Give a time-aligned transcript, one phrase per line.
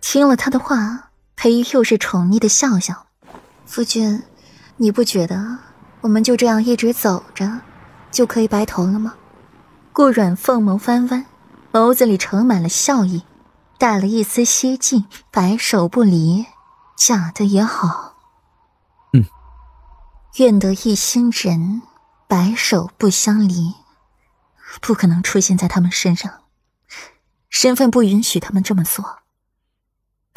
[0.00, 3.06] 听了他的话，裴玉又是宠溺的笑笑
[3.66, 4.22] ：“夫君，
[4.76, 5.58] 你不觉得
[6.00, 7.60] 我们就这样一直走着，
[8.10, 9.14] 就可以白头了吗？”
[9.92, 11.26] 顾阮凤眸弯弯，
[11.72, 13.24] 眸子里盛满了笑意，
[13.78, 16.46] 带了一丝希冀，白首不离，
[16.96, 18.14] 假的也好。
[19.14, 19.24] 嗯，
[20.36, 21.82] 愿得一心人，
[22.28, 23.74] 白首不相离。
[24.82, 26.42] 不可能出现在他们身上，
[27.48, 29.20] 身份不允许他们这么做。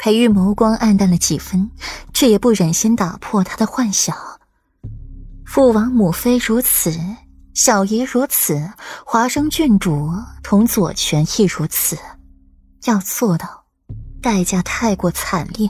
[0.02, 1.70] 裴玉眸光暗淡了几分，
[2.14, 4.16] 却也不忍心打破他的幻想。
[5.44, 6.90] 父王母妃如此，
[7.52, 8.72] 小姨如此，
[9.04, 10.10] 华生郡主
[10.42, 11.98] 同左权亦如此。
[12.86, 13.66] 要做到，
[14.22, 15.68] 代价太过惨烈，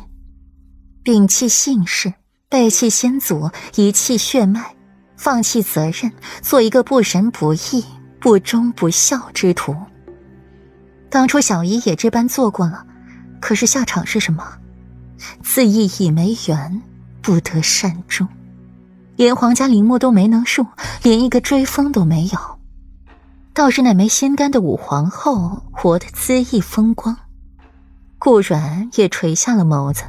[1.02, 2.14] 摒弃姓氏，
[2.48, 4.76] 背弃先祖，遗弃血脉，
[5.16, 7.84] 放弃责任，做一个不仁不义、
[8.20, 9.74] 不忠不孝之徒。
[11.10, 12.86] 当初小姨也这般做过了。
[13.50, 14.46] 可是下场是什么？
[15.42, 16.82] 自缢已没缘，
[17.20, 18.28] 不得善终，
[19.16, 20.64] 连皇家陵墓都没能入，
[21.02, 22.60] 连一个追封都没有。
[23.52, 27.16] 倒是那枚心肝的武皇后活得恣意风光。
[28.20, 30.04] 顾阮也垂下了眸子，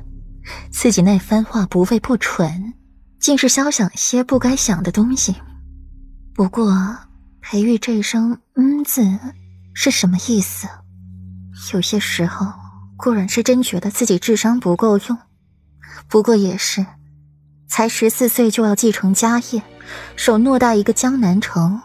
[0.69, 2.75] 自己那番话不为不蠢，
[3.19, 5.35] 竟是消想些不该想的东西。
[6.35, 6.95] 不过
[7.41, 9.01] 裴玉这一声“嗯”字
[9.73, 10.67] 是什么意思？
[11.73, 12.60] 有些时候。
[13.01, 15.17] 顾然是真觉得自己智商不够用，
[16.07, 16.85] 不过也是，
[17.67, 19.63] 才十四岁就要继承家业，
[20.15, 21.81] 守偌大一个江南城，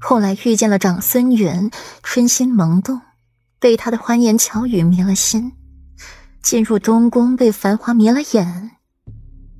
[0.00, 1.70] 后来遇见了长孙允，
[2.02, 3.00] 春心萌动，
[3.60, 5.52] 被他的欢言巧语迷了心，
[6.42, 8.72] 进入东宫被繁华迷了眼，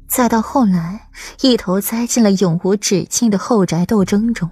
[0.09, 1.09] 再到后来
[1.43, 4.51] 一头栽进了永无止境的后宅斗争中，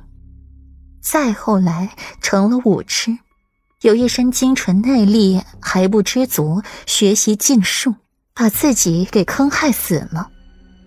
[1.03, 3.19] 再后来成了武痴。
[3.86, 7.94] 有一身精纯内力还不知足，学习禁术，
[8.34, 10.28] 把自己给坑害死了，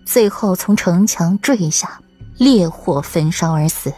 [0.04, 1.98] 最后从城墙坠下，
[2.36, 3.90] 烈火焚烧而死。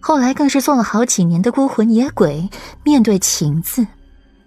[0.00, 2.50] 后来更是做了好几年的孤魂野鬼，
[2.82, 3.86] 面对情字，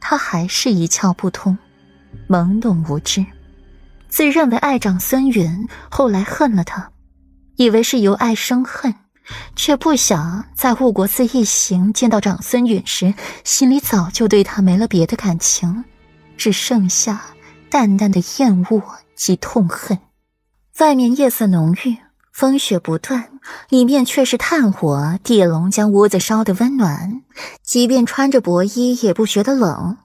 [0.01, 1.57] 他还是一窍不通，
[2.27, 3.25] 懵懂无知，
[4.09, 6.91] 自认为爱长孙允，后来恨了他，
[7.55, 8.93] 以为是由爱生恨。
[9.55, 15.83] 却不想在护国寺一行见到长孙允时，心里早就对他没了别的感情，
[16.37, 17.21] 只剩下
[17.69, 18.81] 淡淡的厌恶
[19.15, 19.99] 及痛恨。
[20.79, 21.97] 外面夜色浓郁，
[22.31, 23.29] 风雪不断，
[23.69, 27.23] 里面却是炭火地龙将屋子烧得温暖，
[27.63, 29.97] 即便穿着薄衣也不觉得冷。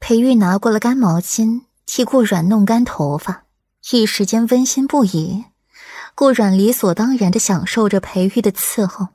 [0.00, 3.44] 裴玉拿过了干毛巾，替顾软弄干头发，
[3.92, 5.44] 一时间温馨不已。
[6.16, 9.08] 顾阮理所当然的享受着裴玉的伺候，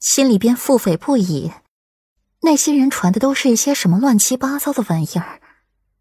[0.00, 1.52] 心里边腹诽不已。
[2.40, 5.40] 那些人传的都是一些什么乱七八糟的玩意儿？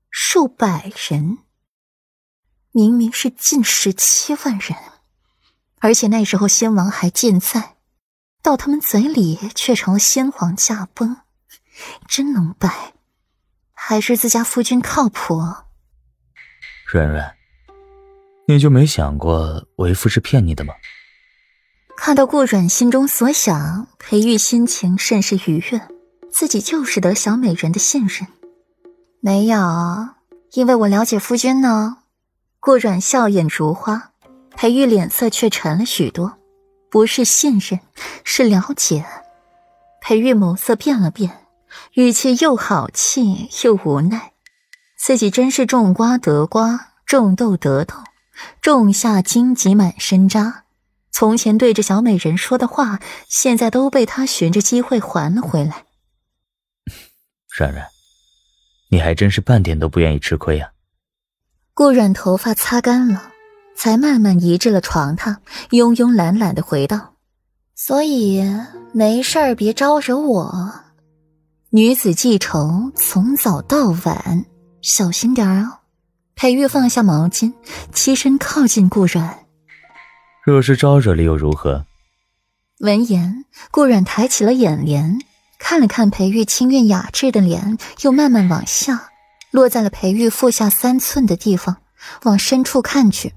[0.09, 1.37] 数百人，
[2.71, 4.75] 明明是近十七万人，
[5.81, 7.75] 而且那时候先王还健在，
[8.41, 11.17] 到他们嘴里却成了先皇驾崩，
[12.07, 12.95] 真能掰！
[13.73, 15.39] 还是自家夫君靠谱？
[16.91, 17.35] 软软。
[18.49, 20.73] 你就没想过为夫是骗你的吗？
[21.95, 25.79] 看到顾阮心中所想，裴玉心情甚是愉悦，
[26.31, 28.27] 自己就是得小美人的信任。
[29.19, 29.55] 没有，
[30.53, 31.97] 因为我了解夫君呢。
[32.59, 34.13] 顾阮笑眼如花，
[34.55, 36.39] 裴玉脸色却沉了许多，
[36.89, 37.79] 不是信任，
[38.23, 39.05] 是了解。
[40.01, 41.45] 裴玉眸色变了变，
[41.93, 44.31] 语气又好气又无奈，
[44.97, 47.93] 自己真是种瓜得瓜，种豆得豆。
[48.61, 50.63] 种下荆棘满身扎，
[51.11, 55.85] 从前对着小美人说的话，现在都被他寻着机会还了回来。
[57.57, 57.87] 冉冉，
[58.89, 60.71] 你还真是半点都不愿意吃亏呀。
[61.73, 63.31] 顾冉头发擦干了，
[63.75, 65.37] 才慢慢移至了床榻，
[65.69, 67.15] 慵慵懒懒的回道
[67.75, 68.43] ：“所以
[68.93, 70.73] 没事儿别招惹我。
[71.69, 74.45] 女子记仇，从早到晚，
[74.81, 75.78] 小心点儿啊。”
[76.39, 77.51] 裴玉放下毛巾，
[77.93, 79.39] 起身靠近顾阮。
[80.45, 81.85] 若是招惹了又如何？
[82.79, 85.19] 闻言，顾阮抬起了眼帘，
[85.59, 89.09] 看了看裴玉清韵雅致的脸，又慢慢往下，
[89.51, 91.75] 落在了裴玉腹下三寸的地方，
[92.23, 93.33] 往深处看去，